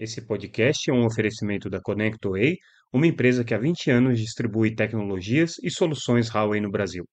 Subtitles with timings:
[0.00, 2.56] Esse podcast é um oferecimento da ConnectWay,
[2.90, 7.04] uma empresa que há 20 anos distribui tecnologias e soluções Huawei no Brasil.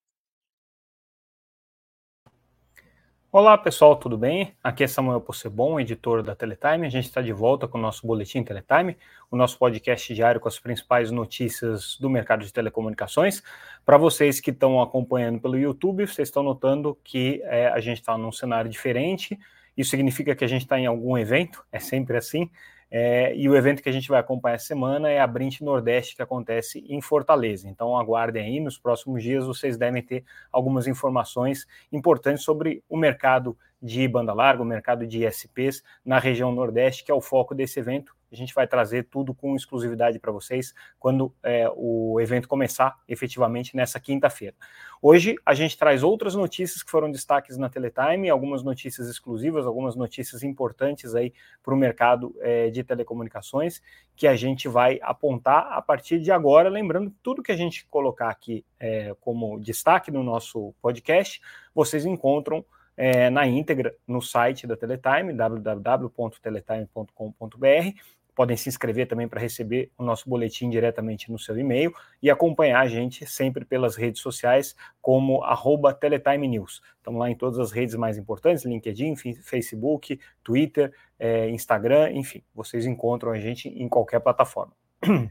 [3.30, 4.54] Olá pessoal, tudo bem?
[4.64, 6.86] Aqui é Samuel Possebon, editor da Teletime.
[6.86, 8.96] A gente está de volta com o nosso Boletim Teletime,
[9.30, 13.42] o nosso podcast diário com as principais notícias do mercado de telecomunicações.
[13.84, 18.16] Para vocês que estão acompanhando pelo YouTube, vocês estão notando que é, a gente está
[18.16, 19.38] num cenário diferente.
[19.76, 22.50] Isso significa que a gente está em algum evento, é sempre assim.
[22.90, 26.16] É, e o evento que a gente vai acompanhar essa semana é a Brint Nordeste,
[26.16, 27.68] que acontece em Fortaleza.
[27.68, 33.56] Então aguardem aí, nos próximos dias vocês devem ter algumas informações importantes sobre o mercado
[33.80, 37.78] de banda larga, o mercado de ISPs na região Nordeste, que é o foco desse
[37.78, 38.16] evento.
[38.30, 43.74] A gente vai trazer tudo com exclusividade para vocês quando é, o evento começar efetivamente
[43.74, 44.54] nessa quinta-feira.
[45.00, 49.96] Hoje a gente traz outras notícias que foram destaques na Teletime, algumas notícias exclusivas, algumas
[49.96, 51.32] notícias importantes aí
[51.62, 53.80] para o mercado é, de telecomunicações
[54.14, 56.68] que a gente vai apontar a partir de agora.
[56.68, 61.40] Lembrando tudo que a gente colocar aqui é, como destaque no nosso podcast,
[61.74, 62.62] vocês encontram
[62.98, 68.00] é, na íntegra no site da Teletime, www.teletime.com.br.
[68.34, 72.80] Podem se inscrever também para receber o nosso boletim diretamente no seu e-mail e acompanhar
[72.80, 76.82] a gente sempre pelas redes sociais, como arroba Teletime News.
[76.96, 82.84] Estamos lá em todas as redes mais importantes, LinkedIn, Facebook, Twitter, é, Instagram, enfim, vocês
[82.84, 84.72] encontram a gente em qualquer plataforma.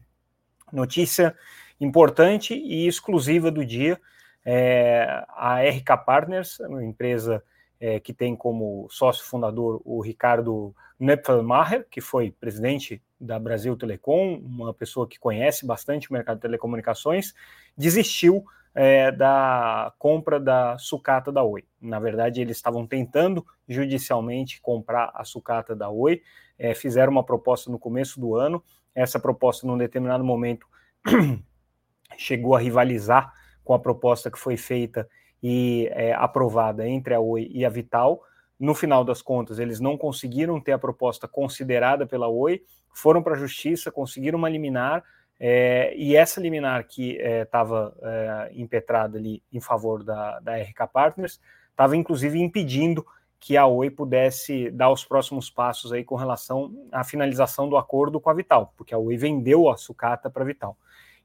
[0.72, 1.36] Notícia
[1.80, 4.00] importante e exclusiva do dia,
[4.46, 7.44] é, a RK Partners, uma empresa
[7.80, 14.40] é, que tem como sócio fundador o Ricardo Nepfelmacher, que foi presidente da Brasil Telecom,
[14.44, 17.34] uma pessoa que conhece bastante o mercado de telecomunicações,
[17.76, 21.66] desistiu é, da compra da sucata da Oi.
[21.82, 26.22] Na verdade, eles estavam tentando judicialmente comprar a sucata da Oi,
[26.60, 28.64] é, fizeram uma proposta no começo do ano.
[28.94, 30.68] Essa proposta, num determinado momento,
[32.18, 33.34] chegou a rivalizar
[33.64, 35.10] com a proposta que foi feita
[35.42, 38.22] e é, aprovada entre a Oi e a Vital.
[38.60, 42.62] No final das contas, eles não conseguiram ter a proposta considerada pela Oi,
[42.92, 45.04] foram para a justiça, conseguiram uma liminar,
[45.40, 50.88] é, e essa liminar que estava é, é, impetrada ali em favor da, da RK
[50.92, 51.40] Partners,
[51.70, 53.06] estava inclusive impedindo
[53.40, 58.20] que a Oi pudesse dar os próximos passos aí com relação à finalização do acordo
[58.20, 60.76] com a Vital, porque a Oi vendeu a sucata para a Vital.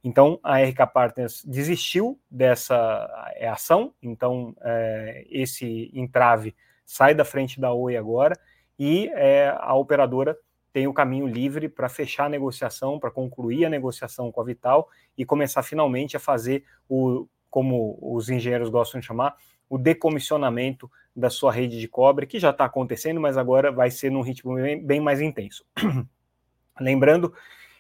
[0.05, 7.61] Então, a RK Partners desistiu dessa é, ação, então é, esse entrave sai da frente
[7.61, 8.37] da Oi agora
[8.77, 10.37] e é, a operadora
[10.73, 14.89] tem o caminho livre para fechar a negociação, para concluir a negociação com a Vital
[15.17, 19.37] e começar finalmente a fazer o, como os engenheiros gostam de chamar,
[19.69, 24.11] o decomissionamento da sua rede de cobre, que já está acontecendo, mas agora vai ser
[24.11, 25.65] num ritmo bem, bem mais intenso.
[26.81, 27.33] Lembrando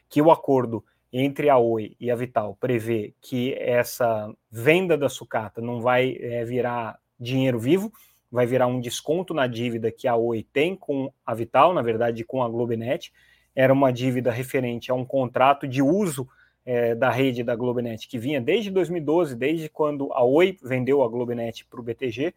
[0.09, 5.61] que o acordo entre a Oi e a Vital prevê que essa venda da sucata
[5.61, 7.93] não vai é, virar dinheiro vivo,
[8.31, 12.25] vai virar um desconto na dívida que a Oi tem com a Vital, na verdade
[12.25, 13.13] com a Globenet.
[13.55, 16.27] Era uma dívida referente a um contrato de uso
[16.65, 21.09] é, da rede da Globenet que vinha desde 2012, desde quando a Oi vendeu a
[21.09, 22.33] Globenet para o BTG.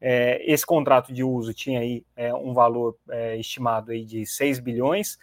[0.00, 4.58] É, esse contrato de uso tinha aí é, um valor é, estimado aí de 6
[4.58, 5.16] bilhões,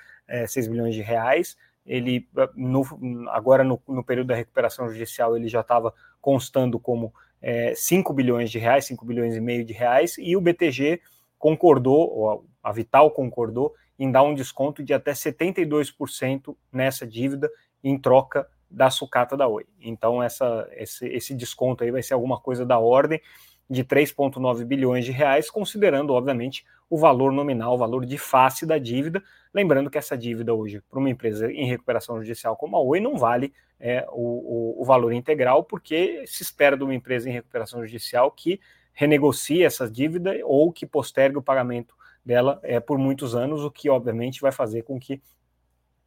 [0.47, 1.55] 6 bilhões de reais
[1.87, 2.83] ele no,
[3.29, 8.51] agora no, no, período da recuperação judicial ele já estava constando como é, 5 bilhões
[8.51, 11.01] de reais, 5 bilhões e meio de reais, e o BTG
[11.39, 17.49] concordou, ou a Vital concordou, em dar um desconto de até 72% nessa dívida
[17.83, 19.65] em troca da sucata da Oi.
[19.79, 23.21] Então essa, esse, esse desconto aí vai ser alguma coisa da ordem
[23.69, 28.77] de 3,9 bilhões de reais, considerando, obviamente, o valor nominal, o valor de face da
[28.77, 29.21] dívida.
[29.53, 33.17] Lembrando que essa dívida hoje, para uma empresa em recuperação judicial como a Oi, não
[33.17, 37.85] vale é, o, o, o, valor integral, porque se espera de uma empresa em recuperação
[37.85, 38.59] judicial que
[38.93, 43.89] renegocie essa dívida ou que postergue o pagamento dela é, por muitos anos, o que,
[43.89, 45.21] obviamente, vai fazer com que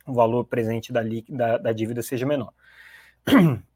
[0.06, 2.52] o valor presente da, da, da dívida seja menor.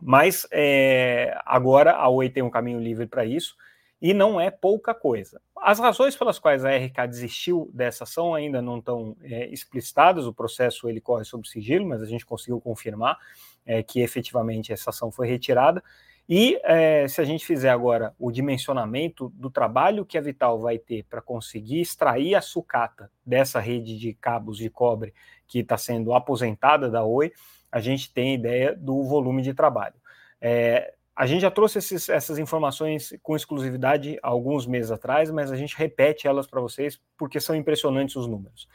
[0.00, 3.56] Mas é, agora a Oi tem um caminho livre para isso
[4.00, 5.40] e não é pouca coisa.
[5.56, 10.32] As razões pelas quais a RK desistiu dessa ação ainda não estão é, explicitadas, o
[10.32, 13.18] processo ele corre sob sigilo, mas a gente conseguiu confirmar
[13.66, 15.82] é, que efetivamente essa ação foi retirada.
[16.28, 20.78] E é, se a gente fizer agora o dimensionamento do trabalho que a Vital vai
[20.78, 25.14] ter para conseguir extrair a sucata dessa rede de cabos de cobre
[25.46, 27.32] que está sendo aposentada da Oi,
[27.70, 29.94] a gente tem ideia do volume de trabalho.
[30.40, 35.56] É, a gente já trouxe esses, essas informações com exclusividade alguns meses atrás, mas a
[35.56, 38.68] gente repete elas para vocês porque são impressionantes os números.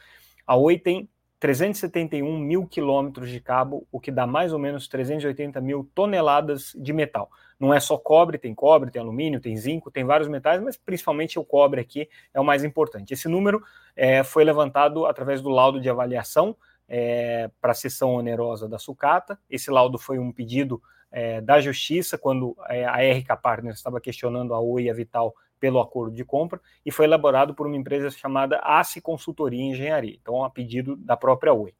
[0.46, 1.08] A Oi tem
[1.40, 6.92] 371 mil quilômetros de cabo, o que dá mais ou menos 380 mil toneladas de
[6.92, 7.30] metal.
[7.58, 11.38] Não é só cobre, tem cobre, tem alumínio, tem zinco, tem vários metais, mas principalmente
[11.38, 13.12] o cobre aqui é o mais importante.
[13.12, 13.62] Esse número
[13.94, 16.56] é, foi levantado através do laudo de avaliação
[16.88, 19.38] é, para a sessão onerosa da sucata.
[19.48, 24.52] Esse laudo foi um pedido é, da Justiça, quando é, a RK Partners estava questionando
[24.52, 28.10] a Oi e a Vital pelo acordo de compra e foi elaborado por uma empresa
[28.10, 31.72] chamada ACE Consultoria e Engenharia, então a pedido da própria Oi.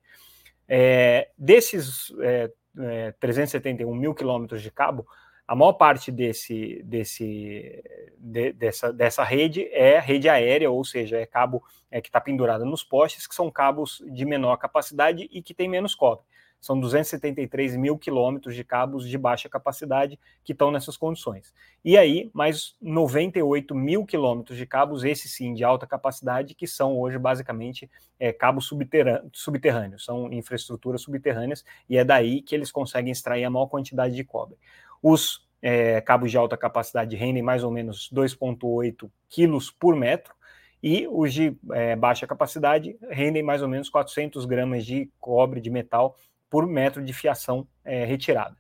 [0.67, 5.07] É, desses é, é, 371 mil quilômetros de cabo,
[5.47, 7.83] a maior parte desse, desse,
[8.19, 12.65] de, dessa, dessa rede é rede aérea, ou seja, é cabo é, que está pendurado
[12.65, 16.25] nos postes, que são cabos de menor capacidade e que tem menos cobre
[16.65, 21.53] são 273 mil quilômetros de cabos de baixa capacidade que estão nessas condições.
[21.85, 26.99] E aí, mais 98 mil quilômetros de cabos, esse sim, de alta capacidade, que são
[26.99, 33.45] hoje basicamente é, cabos subterrâneos, são infraestruturas subterrâneas, e é daí que eles conseguem extrair
[33.45, 34.57] a maior quantidade de cobre.
[35.07, 40.35] Os é, cabos de alta capacidade rendem mais ou menos 2,8 quilos por metro,
[40.83, 45.69] e os de é, baixa capacidade rendem mais ou menos 400 gramas de cobre, de
[45.69, 46.17] metal,
[46.49, 48.57] por metro de fiação é, retirada.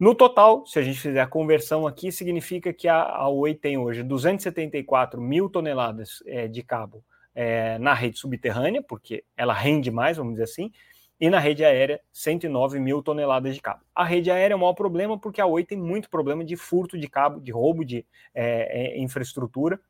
[0.00, 3.78] No total, se a gente fizer a conversão aqui, significa que a, a Oi tem
[3.78, 7.04] hoje 274 mil toneladas é, de cabo
[7.36, 10.72] é, na rede subterrânea, porque ela rende mais, vamos dizer assim,
[11.20, 13.82] e na rede aérea 109 mil toneladas de cabo.
[13.94, 16.98] A rede aérea é o maior problema porque a Oi tem muito problema de furto
[16.98, 19.80] de cabo, de roubo de é, é infraestrutura,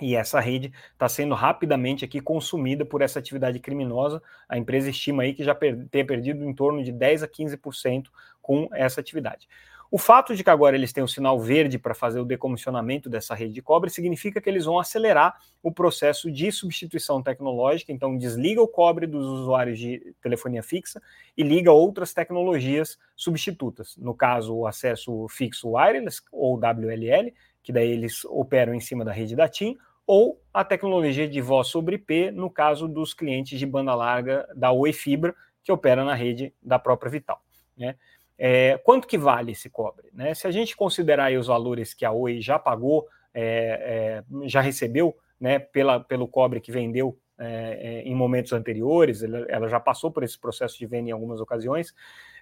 [0.00, 4.22] e essa rede está sendo rapidamente aqui consumida por essa atividade criminosa.
[4.48, 8.06] A empresa estima aí que já per tenha perdido em torno de 10 a 15%
[8.40, 9.46] com essa atividade.
[9.92, 13.34] O fato de que agora eles têm o sinal verde para fazer o decomissionamento dessa
[13.34, 17.90] rede de cobre significa que eles vão acelerar o processo de substituição tecnológica.
[17.90, 21.02] Então, desliga o cobre dos usuários de telefonia fixa
[21.36, 23.96] e liga outras tecnologias substitutas.
[23.96, 29.10] No caso, o acesso fixo wireless ou WLL, que daí eles operam em cima da
[29.10, 29.76] rede da TIM,
[30.06, 34.70] ou a tecnologia de voz sobre IP, no caso dos clientes de banda larga da
[34.70, 35.34] Oi Fibra,
[35.64, 37.42] que opera na rede da própria Vital.
[37.76, 37.96] Né?
[38.42, 40.08] É, quanto que vale esse cobre?
[40.14, 40.32] Né?
[40.32, 45.14] Se a gente considerar os valores que a Oi já pagou, é, é, já recebeu
[45.38, 50.10] né, pela, pelo cobre que vendeu é, é, em momentos anteriores, ela, ela, já passou
[50.10, 51.94] por esse processo de venda em algumas ocasiões,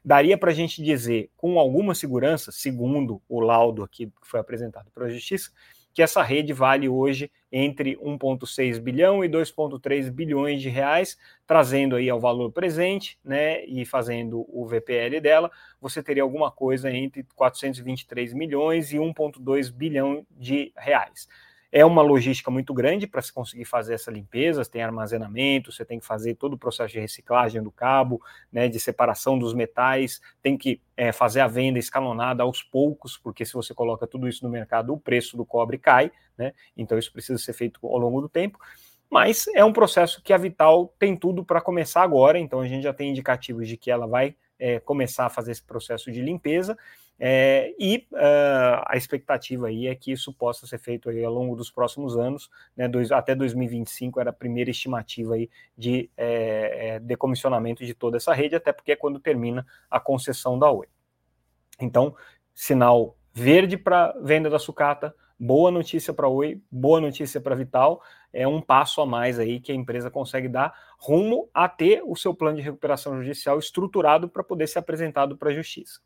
[0.04, 4.90] daria para a gente dizer com alguma segurança, segundo o laudo aqui que foi apresentado
[4.92, 5.50] pela Justiça,
[5.98, 12.08] que essa rede vale hoje entre 1,6 bilhão e 2,3 bilhões de reais, trazendo aí
[12.08, 15.50] ao valor presente, né, e fazendo o VPL dela,
[15.80, 21.26] você teria alguma coisa entre 423 milhões e 1,2 bilhão de reais.
[21.70, 25.98] É uma logística muito grande para se conseguir fazer essa limpeza, tem armazenamento, você tem
[25.98, 30.56] que fazer todo o processo de reciclagem do cabo, né, de separação dos metais, tem
[30.56, 34.50] que é, fazer a venda escalonada aos poucos, porque se você coloca tudo isso no
[34.50, 38.28] mercado, o preço do cobre cai, né, então isso precisa ser feito ao longo do
[38.28, 38.58] tempo.
[39.10, 42.82] Mas é um processo que a Vital tem tudo para começar agora, então a gente
[42.82, 46.76] já tem indicativos de que ela vai é, começar a fazer esse processo de limpeza.
[47.20, 51.56] É, e uh, a expectativa aí é que isso possa ser feito aí ao longo
[51.56, 57.00] dos próximos anos, né, dois, até 2025 era a primeira estimativa aí de é, é,
[57.00, 60.86] decomissionamento de toda essa rede, até porque é quando termina a concessão da Oi.
[61.80, 62.14] Então,
[62.54, 68.00] sinal verde para venda da sucata, boa notícia para Oi, boa notícia para Vital,
[68.32, 72.14] é um passo a mais aí que a empresa consegue dar rumo a ter o
[72.14, 76.00] seu plano de recuperação judicial estruturado para poder ser apresentado para a justiça.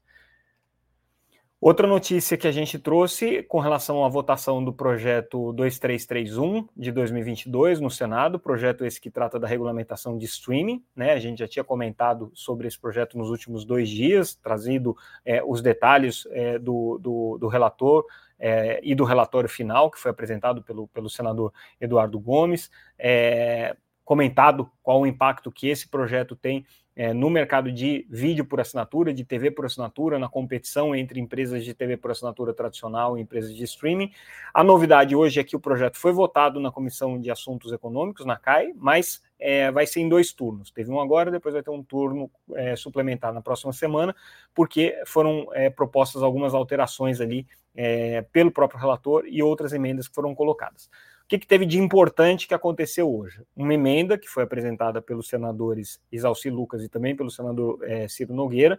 [1.65, 7.79] Outra notícia que a gente trouxe com relação à votação do projeto 2331 de 2022
[7.79, 11.13] no Senado, projeto esse que trata da regulamentação de streaming, né?
[11.13, 15.63] A gente já tinha comentado sobre esse projeto nos últimos dois dias, trazido é, os
[15.63, 18.07] detalhes é, do, do, do, relator
[18.41, 24.69] é, e do relatório final que foi apresentado pelo, pelo senador Eduardo Gomes, é, comentado
[24.83, 29.25] qual o impacto que esse projeto tem é, no mercado de vídeo por assinatura, de
[29.25, 33.65] TV por assinatura, na competição entre empresas de TV por assinatura tradicional e empresas de
[33.65, 34.11] streaming.
[34.53, 38.37] A novidade hoje é que o projeto foi votado na Comissão de Assuntos Econômicos, na
[38.37, 40.71] CAI, mas é, vai ser em dois turnos.
[40.71, 44.15] Teve um agora, depois vai ter um turno é, suplementar na próxima semana,
[44.55, 50.15] porque foram é, propostas algumas alterações ali é, pelo próprio relator e outras emendas que
[50.15, 50.91] foram colocadas
[51.27, 53.43] que, que teve de importante que aconteceu hoje?
[53.57, 58.35] Uma emenda que foi apresentada pelos senadores Isalci Lucas e também pelo senador é, Ciro
[58.35, 58.79] Nogueira,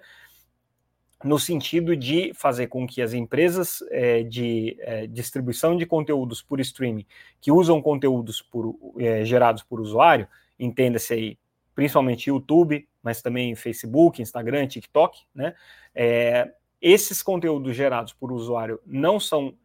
[1.24, 6.60] no sentido de fazer com que as empresas é, de é, distribuição de conteúdos por
[6.60, 7.06] streaming
[7.40, 10.28] que usam conteúdos por, é, gerados por usuário,
[10.60, 11.38] entenda-se aí
[11.74, 15.56] principalmente YouTube, mas também Facebook, Instagram, TikTok, né?
[16.80, 19.56] Esses conteúdos gerados por usuário não são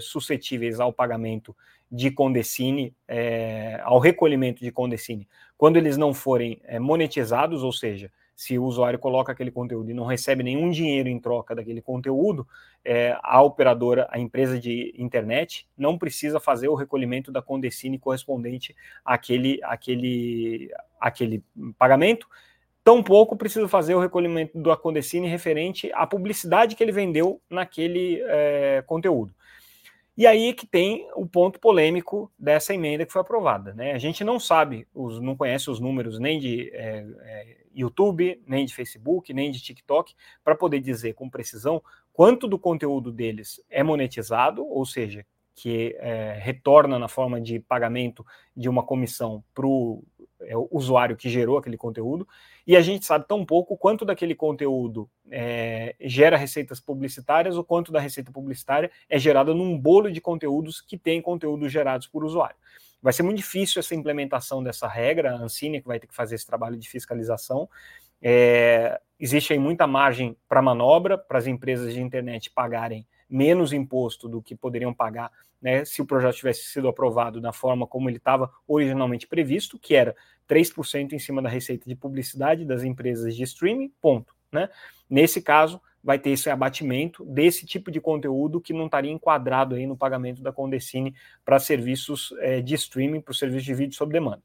[0.00, 1.54] suscetíveis ao pagamento
[1.90, 8.10] de Condecine, é, ao recolhimento de Condecine, quando eles não forem é, monetizados, ou seja,
[8.38, 12.46] se o usuário coloca aquele conteúdo e não recebe nenhum dinheiro em troca daquele conteúdo,
[12.84, 18.76] é, a operadora, a empresa de internet, não precisa fazer o recolhimento da Condecine correspondente
[19.04, 21.42] àquele, àquele, àquele
[21.76, 22.28] pagamento,
[22.84, 28.84] tampouco precisa fazer o recolhimento do Condecine referente à publicidade que ele vendeu naquele é,
[28.86, 29.34] conteúdo.
[30.18, 33.72] E aí que tem o ponto polêmico dessa emenda que foi aprovada.
[33.72, 33.92] Né?
[33.92, 38.66] A gente não sabe, os, não conhece os números nem de é, é, YouTube, nem
[38.66, 41.80] de Facebook, nem de TikTok, para poder dizer com precisão
[42.12, 48.26] quanto do conteúdo deles é monetizado, ou seja, que é, retorna na forma de pagamento
[48.56, 50.02] de uma comissão para o
[50.48, 52.26] é, usuário que gerou aquele conteúdo,
[52.66, 57.92] e a gente sabe tão pouco quanto daquele conteúdo é, gera receitas publicitárias, ou quanto
[57.92, 62.56] da receita publicitária é gerada num bolo de conteúdos que tem conteúdos gerados por usuário.
[63.02, 66.34] Vai ser muito difícil essa implementação dessa regra, a Ancine que vai ter que fazer
[66.34, 67.68] esse trabalho de fiscalização.
[68.20, 74.28] É, existe aí muita margem para manobra, para as empresas de internet pagarem menos imposto
[74.28, 78.16] do que poderiam pagar né, se o projeto tivesse sido aprovado da forma como ele
[78.16, 80.14] estava originalmente previsto, que era
[80.48, 84.34] 3% em cima da receita de publicidade das empresas de streaming, ponto.
[84.50, 84.68] Né?
[85.08, 89.86] Nesse caso, vai ter esse abatimento desse tipo de conteúdo que não estaria enquadrado aí
[89.86, 91.14] no pagamento da Condecine
[91.44, 94.42] para serviços é, de streaming, para o serviço de vídeo sob demanda.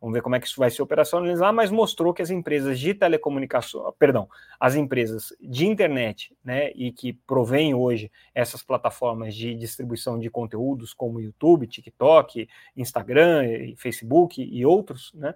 [0.00, 2.92] Vamos ver como é que isso vai se operacionalizar, mas mostrou que as empresas de
[2.92, 4.28] telecomunicação, perdão,
[4.60, 10.92] as empresas de internet, né, e que provêm hoje essas plataformas de distribuição de conteúdos
[10.92, 15.34] como YouTube, TikTok, Instagram, Facebook e outros, né,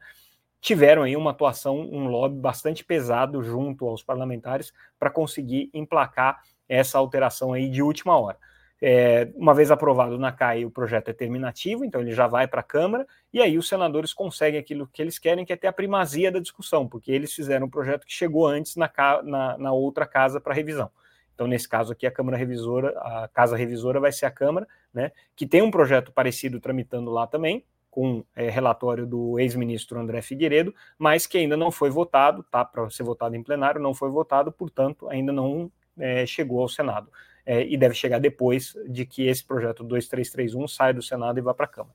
[0.61, 6.99] tiveram aí uma atuação, um lobby bastante pesado junto aos parlamentares para conseguir emplacar essa
[6.99, 8.39] alteração aí de última hora.
[8.83, 12.61] É, uma vez aprovado na CAI, o projeto é terminativo, então ele já vai para
[12.61, 15.73] a Câmara, e aí os senadores conseguem aquilo que eles querem, que é ter a
[15.73, 18.91] primazia da discussão, porque eles fizeram um projeto que chegou antes na,
[19.23, 20.91] na, na outra casa para revisão.
[21.35, 25.13] Então, nesse caso aqui, a Câmara Revisora, a Casa Revisora vai ser a Câmara, né,
[25.37, 30.75] que tem um projeto parecido tramitando lá também, com é, relatório do ex-ministro André Figueiredo,
[30.97, 34.53] mas que ainda não foi votado, tá, para ser votado em plenário, não foi votado,
[34.53, 37.11] portanto, ainda não é, chegou ao Senado
[37.45, 41.55] é, e deve chegar depois de que esse projeto 2331 saia do Senado e vá
[41.55, 41.95] para a Câmara.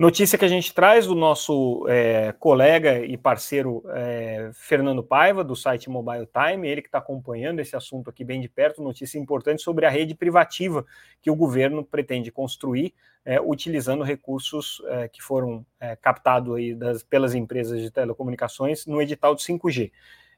[0.00, 5.54] Notícia que a gente traz do nosso é, colega e parceiro é, Fernando Paiva, do
[5.54, 9.60] site Mobile Time, ele que está acompanhando esse assunto aqui bem de perto, notícia importante
[9.60, 10.86] sobre a rede privativa
[11.20, 12.94] que o governo pretende construir,
[13.26, 16.74] é, utilizando recursos é, que foram é, captados aí
[17.10, 19.92] pelas empresas de telecomunicações no edital de 5G.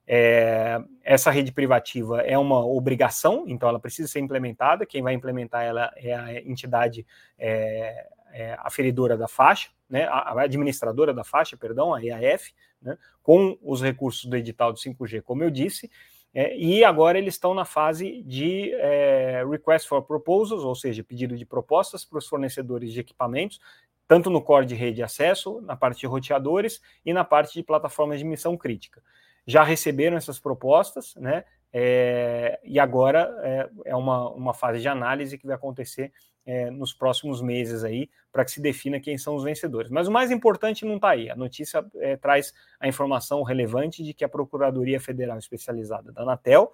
[0.06, 4.84] É, essa rede privativa é uma obrigação, então ela precisa ser implementada.
[4.84, 7.06] Quem vai implementar ela é a entidade
[7.38, 13.56] é, é, aferidora da faixa, né, a, administradora da faixa, perdão, a EAF, né, com
[13.62, 15.90] os recursos do edital de 5G, como eu disse.
[16.34, 21.36] É, e agora eles estão na fase de é, request for proposals, ou seja, pedido
[21.36, 23.60] de propostas para os fornecedores de equipamentos,
[24.08, 27.62] tanto no core de rede de acesso, na parte de roteadores e na parte de
[27.62, 29.02] plataformas de missão crítica
[29.46, 31.44] já receberam essas propostas, né?
[31.74, 36.12] É, e agora é, é, uma, uma fase de análise que vai acontecer
[36.44, 39.90] é, nos próximos meses aí para que se defina quem são os vencedores.
[39.90, 41.30] Mas o mais importante não está aí.
[41.30, 46.72] A notícia é, traz a informação relevante de que a Procuradoria Federal Especializada da Anatel,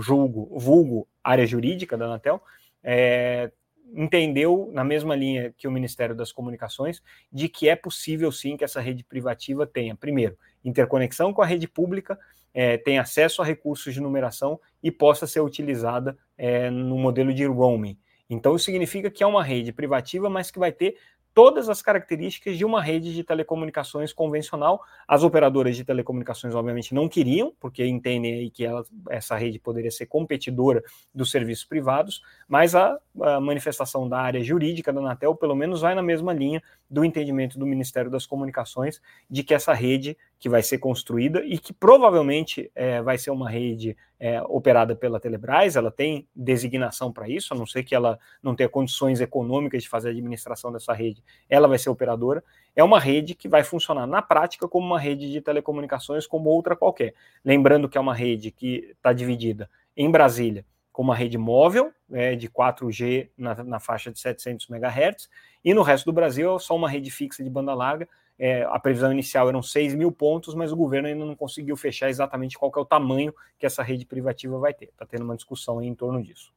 [0.00, 2.40] julgo, vulgo área jurídica da Anatel,
[2.82, 3.50] é,
[3.94, 7.02] entendeu, na mesma linha que o Ministério das Comunicações,
[7.32, 11.68] de que é possível sim que essa rede privativa tenha, primeiro, interconexão com a rede
[11.68, 12.18] pública,
[12.52, 17.44] é, tenha acesso a recursos de numeração e possa ser utilizada é, no modelo de
[17.44, 17.98] roaming.
[18.28, 20.96] Então, isso significa que é uma rede privativa, mas que vai ter
[21.36, 24.80] todas as características de uma rede de telecomunicações convencional.
[25.06, 30.06] As operadoras de telecomunicações, obviamente, não queriam, porque entendem que ela, essa rede poderia ser
[30.06, 30.82] competidora
[31.14, 35.94] dos serviços privados, mas a, a, manifestação da área jurídica da Anatel, pelo menos, vai
[35.94, 40.62] na mesma linha do entendimento do Ministério das Comunicações de que essa rede que vai
[40.62, 45.90] ser construída e que provavelmente é, vai ser uma rede é, operada pela Telebrás, ela
[45.90, 50.08] tem designação para isso, a não ser que ela não tenha condições econômicas de fazer
[50.08, 52.42] a administração dessa rede, ela vai ser operadora.
[52.74, 56.76] É uma rede que vai funcionar na prática como uma rede de telecomunicações, como outra
[56.76, 57.14] qualquer.
[57.44, 60.64] Lembrando que é uma rede que está dividida em Brasília
[60.96, 65.28] com uma rede móvel é, de 4G na, na, faixa de 700 MHz,
[65.62, 68.78] e no resto do Brasil é só uma rede fixa de banda larga é, a
[68.78, 72.70] previsão inicial eram 6 mil pontos, mas o governo ainda não conseguiu fechar exatamente qual
[72.76, 74.86] é o tamanho que essa rede privativa vai ter.
[74.86, 76.52] Está tendo uma discussão em torno disso.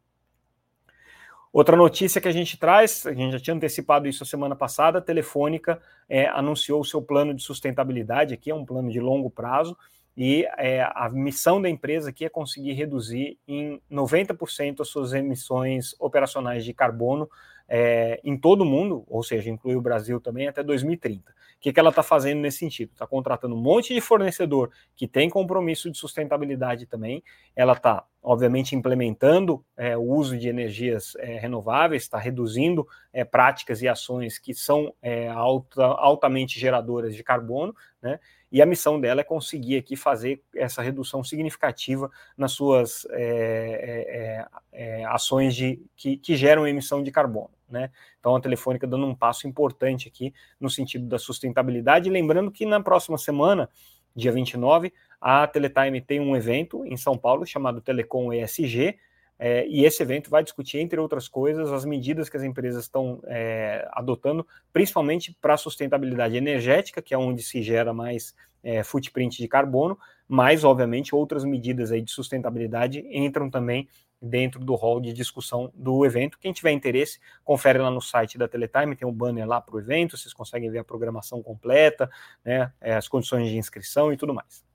[1.52, 5.00] Outra notícia que a gente traz, a gente já tinha antecipado isso a semana passada,
[5.00, 9.30] a Telefônica é, anunciou o seu plano de sustentabilidade, aqui é um plano de longo
[9.30, 9.76] prazo,
[10.16, 15.96] e é, a missão da empresa aqui é conseguir reduzir em 90% as suas emissões
[16.00, 17.30] operacionais de carbono
[17.70, 21.32] é, em todo o mundo, ou seja, inclui o Brasil também, até 2030.
[21.32, 22.92] O que, que ela está fazendo nesse sentido?
[22.94, 27.22] Está contratando um monte de fornecedor que tem compromisso de sustentabilidade também.
[27.56, 33.82] Ela está, obviamente, implementando é, o uso de energias é, renováveis, está reduzindo é, práticas
[33.82, 38.20] e ações que são é, alta, altamente geradoras de carbono, né?
[38.52, 45.06] e a missão dela é conseguir aqui fazer essa redução significativa nas suas é, é,
[45.06, 47.52] ações de, que, que, geram emissão de carbono.
[47.70, 47.92] Né?
[48.20, 52.82] Então a Telefônica dando um passo importante aqui no sentido da sustentabilidade, lembrando que na
[52.82, 53.70] próxima semana,
[54.16, 58.98] dia 29, a Teletime tem um evento em São Paulo chamado Telecom ESG,
[59.42, 63.22] é, e esse evento vai discutir, entre outras coisas, as medidas que as empresas estão
[63.26, 69.38] é, adotando, principalmente para a sustentabilidade energética, que é onde se gera mais é, footprint
[69.38, 69.98] de carbono,
[70.28, 73.88] mas, obviamente, outras medidas aí de sustentabilidade entram também
[74.22, 76.38] dentro do hall de discussão do evento.
[76.38, 79.80] Quem tiver interesse, confere lá no site da Teletime, tem um banner lá para o
[79.80, 82.12] evento, vocês conseguem ver a programação completa,
[82.44, 84.69] né, é, as condições de inscrição e tudo mais.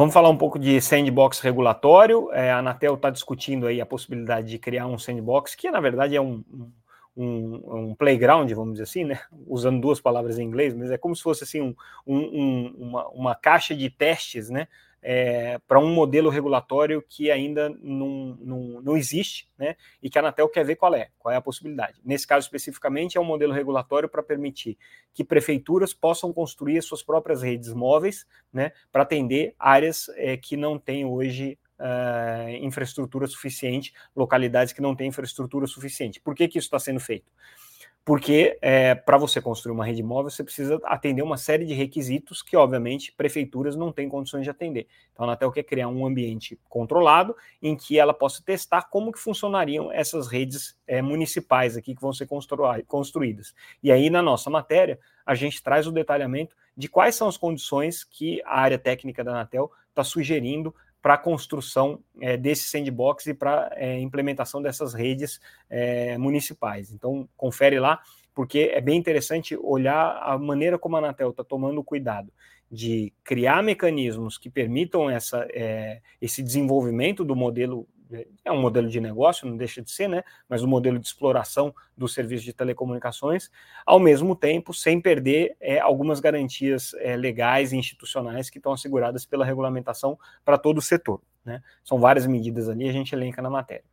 [0.00, 2.32] Vamos falar um pouco de sandbox regulatório.
[2.32, 6.16] É, a Anatel está discutindo aí a possibilidade de criar um sandbox, que na verdade
[6.16, 6.42] é um,
[7.14, 9.20] um, um, playground, vamos dizer assim, né?
[9.46, 11.74] usando duas palavras em inglês, mas é como se fosse assim um,
[12.06, 14.68] um, uma, uma, caixa de testes, né?
[15.02, 19.76] É, para um modelo regulatório que ainda não, não, não existe, né?
[20.02, 22.00] E que a Anatel quer ver qual é, qual é a possibilidade.
[22.04, 24.76] Nesse caso especificamente, é um modelo regulatório para permitir
[25.14, 28.72] que prefeituras possam construir as suas próprias redes móveis, né?
[28.92, 35.08] Para atender áreas é, que não têm hoje Uh, infraestrutura suficiente, localidades que não têm
[35.08, 36.20] infraestrutura suficiente.
[36.20, 37.32] Por que, que isso está sendo feito?
[38.04, 42.42] Porque é, para você construir uma rede móvel, você precisa atender uma série de requisitos
[42.42, 44.86] que, obviamente, prefeituras não têm condições de atender.
[45.12, 49.18] Então, a Anatel quer criar um ambiente controlado em que ela possa testar como que
[49.18, 52.26] funcionariam essas redes é, municipais aqui que vão ser
[52.86, 53.54] construídas.
[53.82, 58.02] E aí, na nossa matéria, a gente traz o detalhamento de quais são as condições
[58.02, 63.34] que a área técnica da Anatel está sugerindo para a construção é, desse sandbox e
[63.34, 66.92] para é, implementação dessas redes é, municipais.
[66.92, 68.00] Então, confere lá,
[68.34, 72.32] porque é bem interessante olhar a maneira como a Anatel está tomando cuidado
[72.70, 77.88] de criar mecanismos que permitam essa, é, esse desenvolvimento do modelo
[78.44, 80.22] é um modelo de negócio, não deixa de ser, né?
[80.48, 83.50] Mas um modelo de exploração do serviço de telecomunicações,
[83.84, 89.24] ao mesmo tempo, sem perder é, algumas garantias é, legais e institucionais que estão asseguradas
[89.24, 91.20] pela regulamentação para todo o setor.
[91.44, 91.62] Né?
[91.84, 93.84] São várias medidas ali, a gente elenca na matéria.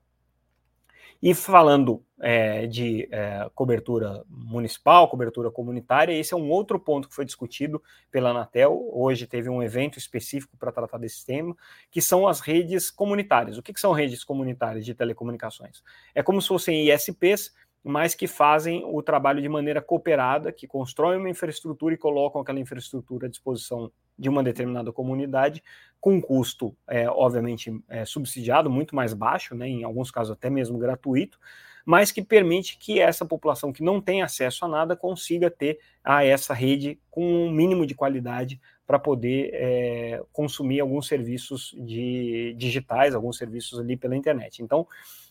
[1.22, 7.16] E falando é, de é, cobertura municipal, cobertura comunitária, esse é um outro ponto que
[7.16, 8.88] foi discutido pela Anatel.
[8.94, 11.56] Hoje teve um evento específico para tratar desse tema,
[11.90, 13.58] que são as redes comunitárias.
[13.58, 15.84] O que, que são redes comunitárias de telecomunicações?
[16.14, 17.52] É como se fossem ISPs
[17.84, 22.60] mas que fazem o trabalho de maneira cooperada, que constroem uma infraestrutura e colocam aquela
[22.60, 25.64] infraestrutura à disposição de uma determinada comunidade,
[26.00, 30.78] com custo, é, obviamente, é, subsidiado, muito mais baixo, né, em alguns casos até mesmo
[30.78, 31.40] gratuito,
[31.86, 36.24] mas que permite que essa população que não tem acesso a nada consiga ter a
[36.24, 43.16] essa rede com um mínimo de qualidade para poder é, consumir alguns serviços de, digitais,
[43.16, 44.62] alguns serviços ali pela internet.
[44.62, 44.88] Então,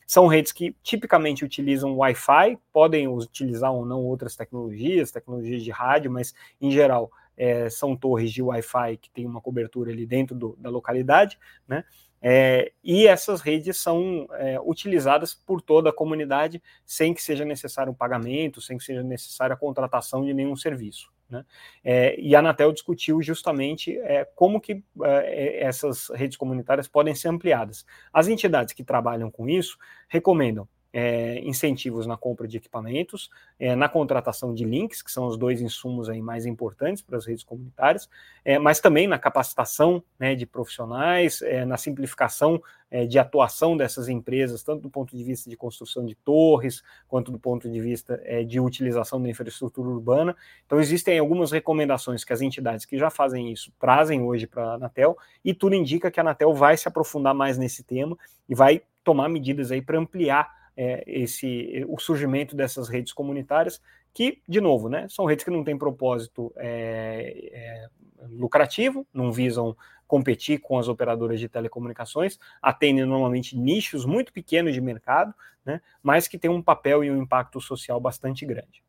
[0.06, 6.10] são redes que tipicamente utilizam Wi-Fi, podem utilizar ou não outras tecnologias, tecnologias de rádio,
[6.10, 10.56] mas em geral é, são torres de Wi-Fi que tem uma cobertura ali dentro do,
[10.58, 11.84] da localidade, né?
[12.20, 17.92] É, e essas redes são é, utilizadas por toda a comunidade sem que seja necessário
[17.92, 21.12] um pagamento, sem que seja necessária a contratação de nenhum serviço.
[21.28, 21.44] Né?
[21.84, 27.28] É, e a Anatel discutiu justamente é, como que é, essas redes comunitárias podem ser
[27.28, 27.84] ampliadas.
[28.12, 29.76] As entidades que trabalham com isso
[30.08, 33.28] recomendam é, incentivos na compra de equipamentos,
[33.60, 37.26] é, na contratação de links, que são os dois insumos aí mais importantes para as
[37.26, 38.08] redes comunitárias,
[38.42, 44.08] é, mas também na capacitação né, de profissionais, é, na simplificação é, de atuação dessas
[44.08, 48.18] empresas, tanto do ponto de vista de construção de torres, quanto do ponto de vista
[48.24, 50.34] é, de utilização da infraestrutura urbana.
[50.64, 54.74] Então, existem algumas recomendações que as entidades que já fazem isso trazem hoje para a
[54.76, 58.16] Anatel, e tudo indica que a Anatel vai se aprofundar mais nesse tema
[58.48, 63.80] e vai tomar medidas aí para ampliar é, esse, o surgimento dessas redes comunitárias
[64.12, 67.88] que, de novo, né, são redes que não têm propósito é, é,
[68.30, 74.80] lucrativo, não visam competir com as operadoras de telecomunicações, atendem normalmente nichos muito pequenos de
[74.80, 75.34] mercado,
[75.64, 78.82] né, mas que têm um papel e um impacto social bastante grande.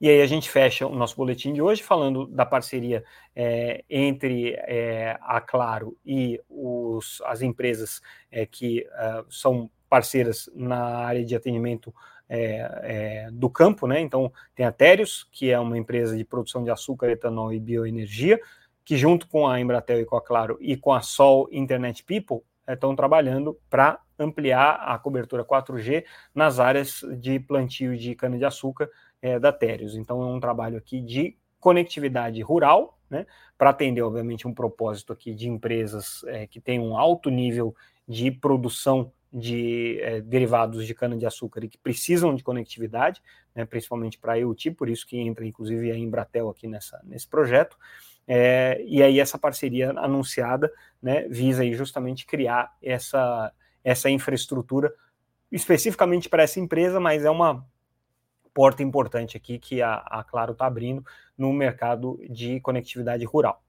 [0.00, 4.54] E aí a gente fecha o nosso boletim de hoje falando da parceria é, entre
[4.54, 11.36] é, a Claro e os, as empresas é, que uh, são parceiras na área de
[11.36, 11.94] atendimento
[12.28, 14.00] é, é, do campo, né?
[14.00, 18.40] Então tem a Térios, que é uma empresa de produção de açúcar, etanol e bioenergia,
[18.84, 22.40] que junto com a Embratel e com a Claro e com a Sol Internet People
[22.68, 26.04] estão é, trabalhando para ampliar a cobertura 4G
[26.34, 28.90] nas áreas de plantio de cana-de-açúcar
[29.22, 29.94] é, da Térios.
[29.94, 33.26] Então é um trabalho aqui de conectividade rural, né,
[33.56, 37.76] para atender, obviamente, um propósito aqui de empresas é, que têm um alto nível
[38.08, 43.20] de produção de é, derivados de cana-de-açúcar e que precisam de conectividade,
[43.52, 47.76] né, principalmente para IoT, por isso que entra, inclusive, a Embratel aqui nessa, nesse projeto.
[48.28, 54.94] É, e aí essa parceria anunciada né, visa aí justamente criar essa, essa infraestrutura
[55.50, 57.66] especificamente para essa empresa, mas é uma
[58.54, 61.04] porta importante aqui que a, a Claro está abrindo
[61.36, 63.60] no mercado de conectividade rural.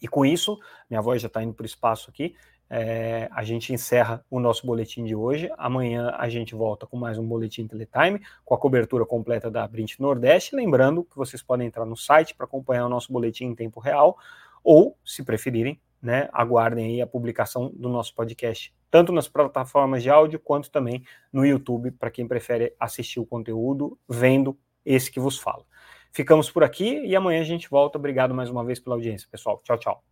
[0.00, 0.60] E com isso,
[0.90, 2.34] minha voz já está indo para o espaço aqui,
[2.74, 5.50] é, a gente encerra o nosso boletim de hoje.
[5.58, 9.98] Amanhã a gente volta com mais um boletim Teletime, com a cobertura completa da Brint
[9.98, 10.56] Nordeste.
[10.56, 14.16] Lembrando que vocês podem entrar no site para acompanhar o nosso boletim em tempo real,
[14.64, 20.08] ou, se preferirem, né, aguardem aí a publicação do nosso podcast, tanto nas plataformas de
[20.08, 25.38] áudio quanto também no YouTube, para quem prefere assistir o conteúdo vendo esse que vos
[25.38, 25.62] fala.
[26.10, 27.98] Ficamos por aqui e amanhã a gente volta.
[27.98, 29.60] Obrigado mais uma vez pela audiência, pessoal.
[29.62, 30.11] Tchau, tchau.